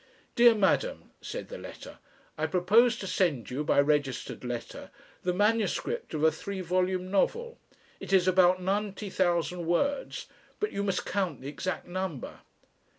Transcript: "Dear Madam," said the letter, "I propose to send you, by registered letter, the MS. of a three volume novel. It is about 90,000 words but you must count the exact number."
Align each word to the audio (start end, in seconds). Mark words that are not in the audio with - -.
"Dear 0.35 0.55
Madam," 0.55 1.11
said 1.21 1.49
the 1.49 1.59
letter, 1.59 1.99
"I 2.35 2.47
propose 2.47 2.97
to 2.97 3.05
send 3.05 3.51
you, 3.51 3.63
by 3.63 3.79
registered 3.79 4.43
letter, 4.43 4.89
the 5.21 5.31
MS. 5.31 5.79
of 6.11 6.23
a 6.23 6.31
three 6.31 6.61
volume 6.61 7.11
novel. 7.11 7.59
It 7.99 8.11
is 8.11 8.27
about 8.27 8.59
90,000 8.59 9.63
words 9.67 10.25
but 10.59 10.71
you 10.71 10.81
must 10.83 11.05
count 11.05 11.41
the 11.41 11.49
exact 11.49 11.85
number." 11.87 12.39